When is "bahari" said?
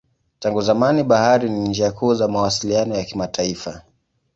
1.03-1.49